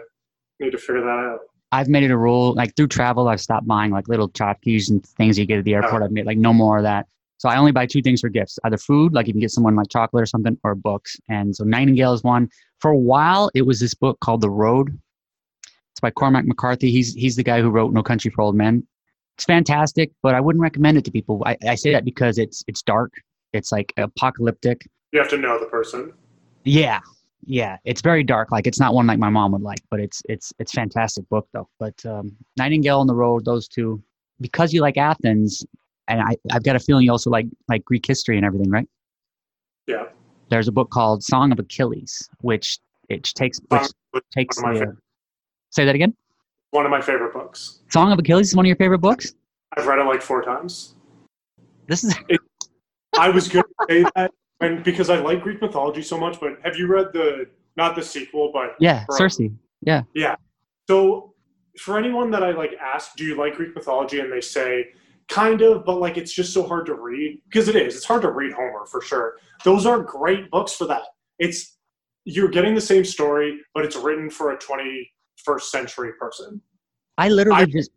[0.60, 1.40] need to figure that out.
[1.72, 5.06] I've made it a rule, like through travel, I've stopped buying like little tchotchkes and
[5.06, 6.04] things you get at the airport.
[6.04, 7.08] I've made like no more of that.
[7.38, 9.76] So I only buy two things for gifts: either food, like you can get someone
[9.76, 11.18] like chocolate or something, or books.
[11.30, 12.50] And so Nightingale is one.
[12.80, 14.98] For a while, it was this book called The Road.
[15.92, 16.92] It's by Cormac McCarthy.
[16.92, 18.86] He's he's the guy who wrote No Country for Old Men.
[19.36, 21.44] It's fantastic, but I wouldn't recommend it to people.
[21.46, 23.12] I, I say that because it's it's dark.
[23.52, 24.88] It's like apocalyptic.
[25.12, 26.14] You have to know the person.
[26.64, 27.00] Yeah,
[27.46, 28.52] yeah, it's very dark.
[28.52, 31.48] Like it's not one like my mom would like, but it's it's it's fantastic book
[31.52, 31.68] though.
[31.80, 34.02] But um, Nightingale on the Road, those two,
[34.40, 35.66] because you like Athens,
[36.08, 38.88] and I I've got a feeling you also like like Greek history and everything, right?
[39.86, 40.06] Yeah.
[40.50, 44.80] There's a book called Song of Achilles, which it takes which Um, takes one of
[44.80, 44.98] my the,
[45.72, 46.16] say that again.
[46.76, 47.80] One of my favorite books.
[47.90, 49.34] Song of Achilles is one of your favorite books.
[49.78, 50.96] I've read it like four times.
[51.88, 52.14] This is
[53.18, 56.58] I was going to say that and because I like Greek mythology so much, but
[56.66, 59.20] have you read the not the sequel, but yeah, Bro.
[59.20, 59.40] Circe.
[59.84, 60.36] Yeah, yeah.
[60.90, 61.34] So
[61.80, 64.20] for anyone that I like ask, do you like Greek mythology?
[64.20, 64.88] And they say
[65.30, 67.96] kind of, but like it's just so hard to read because it is.
[67.96, 69.36] It's hard to read Homer for sure.
[69.64, 71.04] Those are great books for that.
[71.40, 71.78] It's
[72.26, 74.58] you're getting the same story, but it's written for a
[75.48, 76.62] 21st century person.
[77.18, 77.92] I literally I- just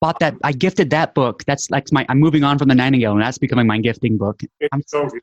[0.00, 0.34] bought that.
[0.42, 1.44] I gifted that book.
[1.44, 2.04] That's like my.
[2.08, 4.42] I'm moving on from the Nightingale, and that's becoming my gifting book.
[4.60, 5.20] It's I'm so good.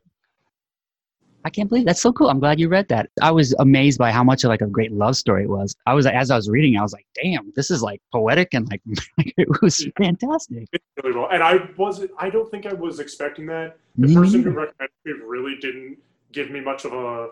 [1.42, 2.28] I can't believe that's so cool.
[2.28, 3.08] I'm glad you read that.
[3.22, 5.74] I was amazed by how much of like a great love story it was.
[5.86, 8.68] I was as I was reading, I was like, "Damn, this is like poetic and
[8.68, 8.82] like
[9.16, 10.68] it was fantastic."
[11.02, 11.28] Really well.
[11.32, 12.10] And I wasn't.
[12.18, 13.78] I don't think I was expecting that.
[13.96, 15.98] The Me person who recommended it really didn't
[16.32, 17.30] give me much of a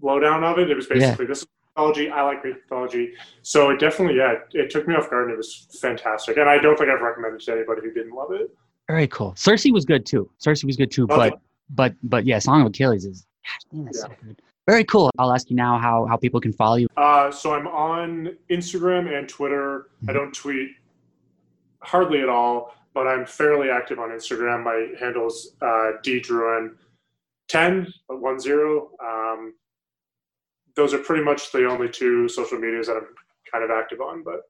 [0.00, 0.70] lowdown of it.
[0.70, 2.10] It was basically this is mythology.
[2.10, 4.34] I like Greek mythology, so it definitely yeah.
[4.52, 5.24] It, took me off guard.
[5.24, 8.14] and It was fantastic, and I don't think I've recommended it to anybody who didn't
[8.14, 8.56] love it.
[8.88, 9.34] Very cool.
[9.36, 10.30] Circe was good too.
[10.38, 11.04] Circe was good too.
[11.04, 11.30] Okay.
[11.30, 14.40] But but but yeah, Song of Achilles is gosh, that's so good.
[14.66, 15.10] Very cool.
[15.18, 16.88] I'll ask you now how how people can follow you.
[16.96, 19.88] Uh, so I'm on Instagram and Twitter.
[20.08, 20.70] I don't tweet
[21.80, 24.64] hardly at all, but I'm fairly active on Instagram.
[24.64, 28.90] My handle's uh, ddrouin10, but one zero.
[29.04, 29.54] Um,
[30.76, 33.06] those are pretty much the only two social medias that I'm
[33.50, 34.22] kind of active on.
[34.22, 34.42] But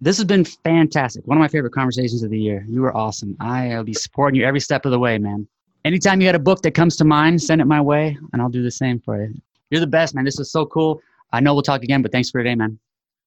[0.00, 1.26] This has been fantastic.
[1.26, 2.64] One of my favorite conversations of the year.
[2.68, 3.36] You were awesome.
[3.40, 5.46] I'll be supporting you every step of the way, man.
[5.84, 8.50] Anytime you got a book that comes to mind, send it my way, and I'll
[8.50, 9.34] do the same for you.
[9.70, 10.24] You're the best, man.
[10.24, 11.00] This was so cool.
[11.32, 12.78] I know we'll talk again, but thanks for today, man.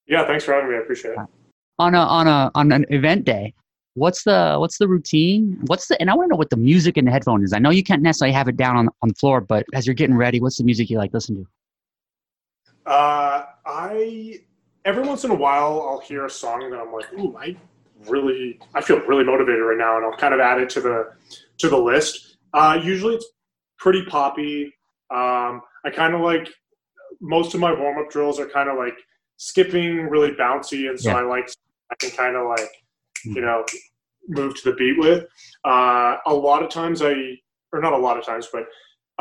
[0.07, 0.75] yeah, thanks for having me.
[0.75, 1.19] I appreciate it.
[1.79, 3.53] On a on a on an event day,
[3.95, 5.57] what's the what's the routine?
[5.65, 7.53] What's the and I want to know what the music in the headphone is.
[7.53, 9.95] I know you can't necessarily have it down on on the floor, but as you're
[9.95, 11.47] getting ready, what's the music you like to listen to?
[12.85, 14.39] Uh, I
[14.85, 17.55] every once in a while I'll hear a song that I'm like, ooh, I
[18.09, 21.13] really, I feel really motivated right now, and I'll kind of add it to the
[21.59, 22.37] to the list.
[22.53, 23.27] Uh, usually it's
[23.77, 24.65] pretty poppy.
[25.09, 26.49] Um, I kind of like
[27.21, 28.95] most of my warm up drills are kind of like
[29.37, 31.17] skipping, really bouncy, and so Yeah.
[31.17, 31.49] I like
[31.91, 32.69] I can kind of like
[33.23, 33.63] you know
[34.27, 35.25] move to the beat with.
[35.65, 37.13] Uh, a lot of times I,
[37.71, 38.65] or not a lot of times, but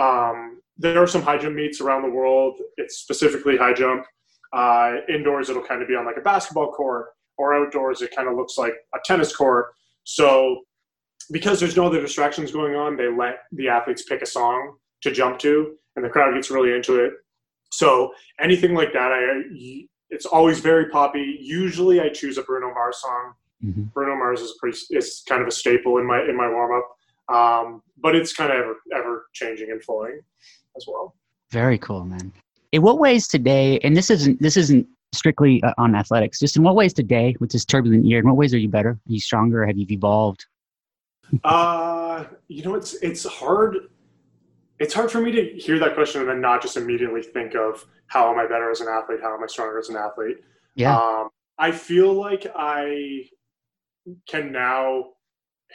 [0.03, 2.61] um, there are some high jump meets around the world.
[2.77, 4.05] It's specifically high jump.
[4.53, 7.09] Uh, indoors, it'll kind of be on like a basketball court,
[7.39, 9.75] or outdoors, it kind of looks like a tennis court.
[10.05, 10.63] So,
[11.31, 15.11] because there's no other distractions going on, they let the athletes pick a song to
[15.11, 17.13] jump to, and the crowd gets really into it.
[17.71, 21.39] So, anything like that, I it's always very poppy.
[21.41, 23.33] Usually, I choose a Bruno Mars song.
[23.65, 23.85] Mm-hmm.
[23.95, 27.35] Bruno Mars is pretty is kind of a staple in my in my warm up,
[27.35, 30.21] um, but it's kind of ever ever changing and flowing
[30.77, 31.15] as well.
[31.51, 32.33] Very cool, man.
[32.73, 36.63] In what ways today, and this isn't this isn't strictly uh, on athletics, just in
[36.63, 38.91] what ways today with this turbulent year, in what ways are you better?
[38.91, 39.67] Are you stronger?
[39.67, 40.47] Have you evolved?
[41.45, 43.77] Uh, you know, it's it's hard.
[44.79, 47.87] It's hard for me to hear that question and then not just immediately think of
[48.07, 49.21] how am I better as an athlete?
[49.23, 50.39] How am I stronger as an athlete?
[50.75, 50.97] Yeah.
[50.97, 53.27] Um, I feel like I
[54.27, 55.11] can now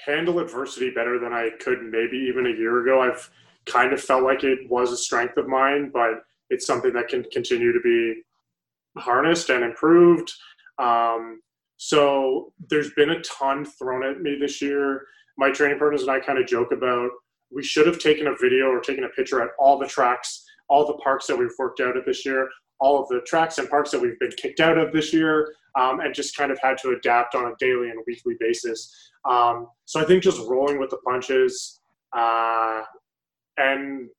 [0.05, 3.01] handle adversity better than I could maybe even a year ago.
[3.01, 3.29] I've
[3.67, 7.23] kind of felt like it was a strength of mine, but it's something that can
[7.31, 8.21] continue to be
[8.97, 10.31] harnessed and improved.
[10.79, 11.41] Um,
[11.79, 15.05] So there's been a ton thrown at me this year.
[15.37, 17.09] My training partners and I kind of joke about
[17.51, 20.87] we should have taken a video or taken a picture at all the tracks, all
[20.87, 22.49] the parks that we've worked out at this year,
[22.79, 25.99] all of the tracks and parks that we've been kicked out of this year, um,
[25.99, 29.11] and just kind of had to adapt on a daily and weekly basis.
[29.29, 31.79] Um, so I think just rolling with the punches
[32.17, 32.81] uh,
[33.57, 34.09] and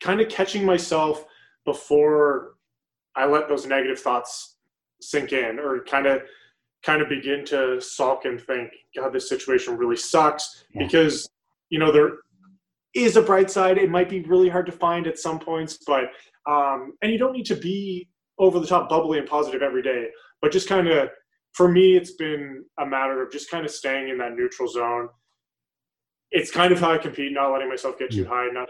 [0.00, 1.24] kind of catching myself
[1.64, 2.54] before
[3.14, 4.56] I let those negative thoughts
[5.00, 6.22] sink in or kind of
[6.84, 10.84] kind of begin to sulk and think, God, this situation really sucks yeah.
[10.84, 11.28] because
[11.70, 12.18] you know there
[12.94, 13.78] is a bright side.
[13.78, 16.04] It might be really hard to find at some points, but
[16.46, 20.08] um, and you don't need to be over the top bubbly and positive every day,
[20.40, 21.08] but just kind of
[21.56, 25.08] for me, it's been a matter of just kind of staying in that neutral zone.
[26.30, 28.68] It's kind of how I compete, not letting myself get too high, not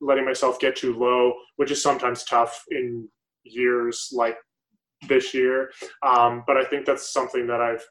[0.00, 3.08] letting myself get too low, which is sometimes tough in
[3.44, 4.36] years like
[5.08, 5.70] this year.
[6.06, 7.84] Um, but I think that's something that I've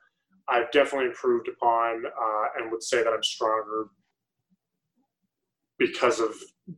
[0.48, 3.88] I've definitely improved upon, uh, and would say that I'm stronger
[5.78, 6.32] because of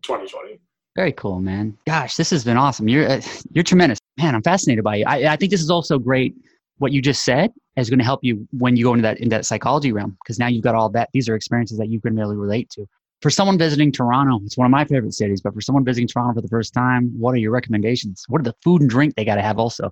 [0.03, 0.60] 2020.
[0.95, 1.77] Very cool, man.
[1.88, 2.88] Gosh, this has been awesome.
[2.88, 4.36] You're uh, you're tremendous, man.
[4.36, 5.06] I'm fascinated by you.
[5.08, 6.36] I, I think this is also great.
[6.77, 9.29] What you just said is going to help you when you go into that into
[9.29, 11.09] that psychology realm because now you've got all that.
[11.13, 12.86] These are experiences that you can really relate to.
[13.21, 15.39] For someone visiting Toronto, it's one of my favorite cities.
[15.41, 18.25] But for someone visiting Toronto for the first time, what are your recommendations?
[18.27, 19.91] What are the food and drink they got to have also?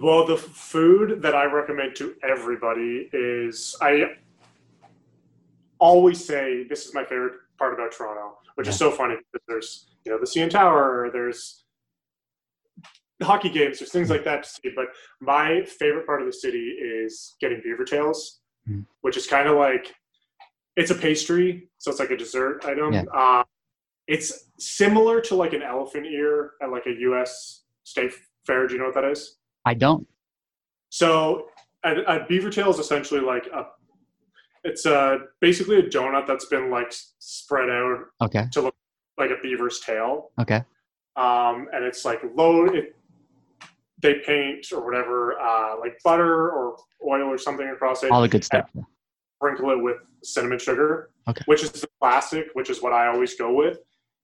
[0.00, 4.16] Well, the food that I recommend to everybody is I
[5.78, 8.72] always say this is my favorite part about Toronto, which yeah.
[8.72, 11.63] is so funny because there's you know the CN Tower, there's
[13.24, 14.70] hockey games, there's things like that to see.
[14.74, 14.86] But
[15.20, 18.84] my favorite part of the city is getting beaver tails, mm.
[19.02, 19.94] which is kind of like
[20.76, 22.92] it's a pastry, so it's like a dessert item.
[22.92, 23.04] Yeah.
[23.14, 23.44] Uh,
[24.06, 27.62] it's similar to like an elephant ear at like a U.S.
[27.84, 28.12] state
[28.46, 28.66] fair.
[28.66, 29.36] Do you know what that is?
[29.64, 30.06] I don't.
[30.90, 31.46] So
[31.84, 33.66] a, a beaver tail is essentially like a
[34.64, 38.74] it's a basically a donut that's been like spread out okay to look
[39.18, 40.62] like a beaver's tail okay
[41.16, 42.96] um and it's like low it,
[44.04, 48.12] they paint or whatever uh like butter or oil or something across it.
[48.12, 48.70] All the good stuff.
[49.38, 51.42] Sprinkle it with cinnamon sugar okay.
[51.46, 53.78] which is the classic which is what i always go with.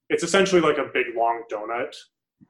[0.09, 1.93] It's essentially like a big long donut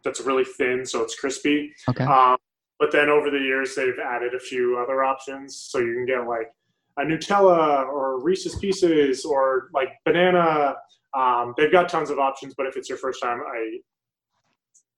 [0.04, 1.74] that's really thin so it's crispy.
[1.90, 2.04] Okay.
[2.04, 2.38] Um,
[2.82, 5.56] but then over the years, they've added a few other options.
[5.56, 6.50] So you can get like
[6.98, 10.76] a Nutella or Reese's Pieces or like banana.
[11.16, 13.78] Um, they've got tons of options, but if it's your first time, I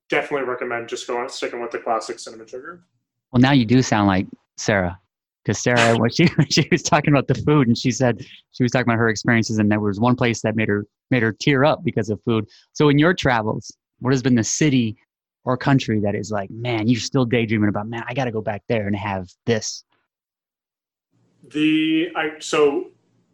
[0.10, 2.84] definitely recommend just going sticking with the classic cinnamon sugar.
[3.32, 5.00] Well, now you do sound like Sarah,
[5.44, 8.72] because Sarah, when she she was talking about the food, and she said she was
[8.72, 11.63] talking about her experiences, and there was one place that made her made her tear
[11.66, 12.48] up because of food.
[12.74, 14.98] So, in your travels, what has been the city
[15.46, 18.42] or country that is like, man, you're still daydreaming about, man, I got to go
[18.42, 19.84] back there and have this?
[21.50, 22.92] The I so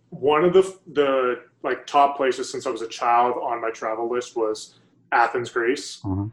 [0.10, 4.10] one of the the like top places since I was a child on my travel
[4.10, 4.76] list was
[5.12, 6.00] Athens, Greece.
[6.04, 6.26] Uh-huh.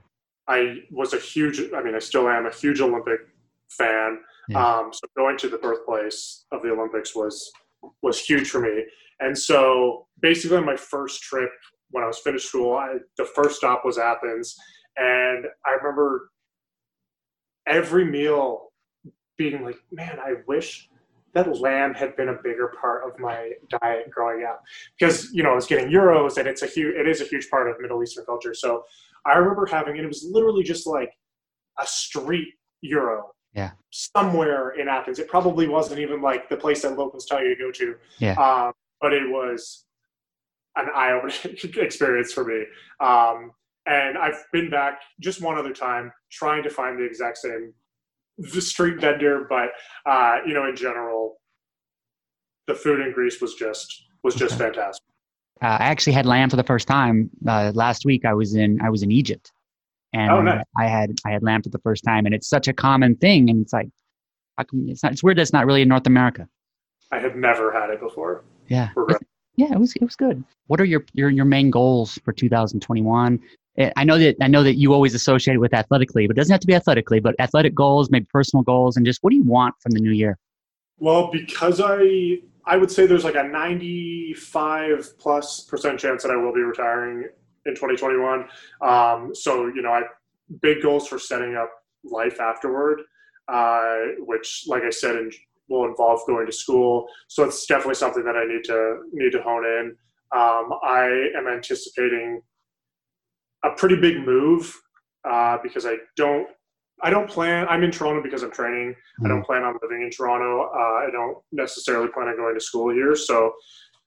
[0.48, 3.20] I was a huge, I mean, I still am a huge Olympic
[3.68, 4.20] fan.
[4.48, 4.64] Yeah.
[4.64, 7.50] Um, so going to the birthplace of the Olympics was
[8.02, 8.84] was huge for me.
[9.20, 11.50] And so basically, my first trip
[11.90, 14.56] when I was finished school, I, the first stop was Athens,
[14.96, 16.30] and I remember
[17.66, 18.72] every meal
[19.36, 20.88] being like, man, I wish
[21.34, 24.64] that lamb had been a bigger part of my diet growing up
[24.98, 27.50] because you know I was getting gyros, and it's a huge it is a huge
[27.50, 28.54] part of Middle Eastern culture.
[28.54, 28.84] So
[29.26, 30.04] I remember having it.
[30.04, 31.10] It was literally just like
[31.80, 32.48] a street
[32.84, 33.30] gyro.
[33.54, 33.72] Yeah.
[33.90, 35.18] Somewhere in Athens.
[35.18, 37.94] It probably wasn't even like the place that locals tell you to go to.
[38.18, 38.34] Yeah.
[38.34, 39.84] Um, but it was
[40.76, 42.64] an eye-opening experience for me.
[43.00, 43.52] Um,
[43.86, 47.72] and I've been back just one other time trying to find the exact same
[48.38, 49.70] the street vendor, but
[50.04, 51.36] uh, you know, in general,
[52.66, 55.04] the food in Greece was just was just fantastic.
[55.62, 58.24] Uh, I actually had lamb for the first time uh, last week.
[58.24, 59.52] I was in I was in Egypt,
[60.12, 60.64] and oh, nice.
[60.76, 63.48] I had I had lamb for the first time, and it's such a common thing,
[63.48, 63.88] and it's like,
[64.58, 66.46] come, it's not it's weird that's not really in North America.
[67.10, 68.44] I have never had it before.
[68.68, 68.90] Yeah,
[69.56, 70.44] yeah, it was it was good.
[70.66, 73.40] What are your your your main goals for 2021?
[73.96, 76.52] I know that I know that you always associate it with athletically, but it doesn't
[76.52, 79.42] have to be athletically, but athletic goals, maybe personal goals, and just what do you
[79.42, 80.38] want from the new year?
[80.98, 86.36] Well, because I I would say there's like a 95 plus percent chance that I
[86.36, 87.28] will be retiring
[87.64, 88.48] in 2021.
[88.82, 90.02] Um, so you know, I
[90.62, 91.70] big goals for setting up
[92.04, 93.02] life afterward,
[93.48, 95.30] uh, which, like I said, in,
[95.68, 97.06] will involve going to school.
[97.28, 99.96] So it's definitely something that I need to need to hone in.
[100.34, 102.40] Um, I am anticipating
[103.64, 104.74] a pretty big move
[105.28, 106.48] uh, because I don't
[107.02, 107.66] I don't plan.
[107.68, 108.92] I'm in Toronto because I'm training.
[108.92, 109.26] Mm-hmm.
[109.26, 110.70] I don't plan on living in Toronto.
[110.74, 113.14] Uh, I don't necessarily plan on going to school here.
[113.14, 113.52] So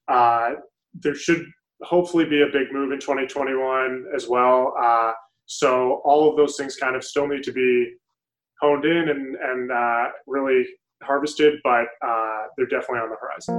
[0.07, 0.51] uh,
[0.93, 1.45] there should
[1.83, 4.73] hopefully be a big move in 2021 as well.
[4.79, 5.11] Uh,
[5.45, 7.93] so all of those things kind of still need to be
[8.61, 10.65] honed in and and uh, really
[11.03, 13.55] harvested, but uh, they're definitely on the horizon.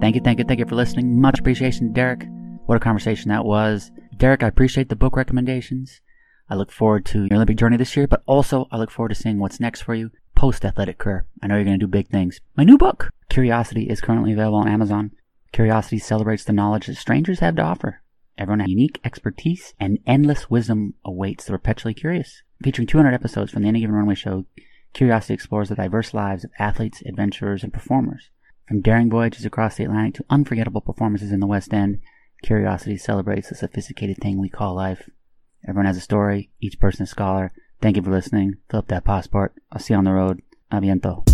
[0.00, 1.20] Thank you, thank you, thank you for listening.
[1.20, 2.26] Much appreciation, Derek.
[2.66, 3.90] What a conversation that was.
[4.16, 6.00] Derek, I appreciate the book recommendations.
[6.48, 9.14] I look forward to your Olympic journey this year, but also I look forward to
[9.14, 11.26] seeing what's next for you post athletic career.
[11.42, 12.40] I know you're going to do big things.
[12.56, 15.10] My new book, Curiosity, is currently available on Amazon.
[15.50, 18.02] Curiosity celebrates the knowledge that strangers have to offer.
[18.38, 22.42] Everyone has unique expertise and endless wisdom awaits the perpetually curious.
[22.62, 24.44] Featuring 200 episodes from the Any Given Runway show,
[24.92, 28.30] Curiosity explores the diverse lives of athletes, adventurers, and performers.
[28.68, 32.00] From daring voyages across the Atlantic to unforgettable performances in the West End,
[32.42, 35.08] Curiosity celebrates the sophisticated thing we call life.
[35.66, 37.52] Everyone has a story, each person a scholar.
[37.80, 38.56] Thank you for listening.
[38.70, 39.54] Fill up that passport.
[39.72, 40.42] I'll see you on the road.
[40.72, 41.24] Aviento.